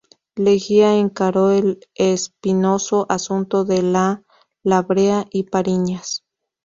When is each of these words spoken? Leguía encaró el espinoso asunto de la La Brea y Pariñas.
Leguía 0.35 0.95
encaró 0.97 1.51
el 1.51 1.79
espinoso 1.93 3.05
asunto 3.07 3.65
de 3.65 3.83
la 3.83 4.23
La 4.63 4.81
Brea 4.81 5.27
y 5.29 5.43
Pariñas. 5.43 6.23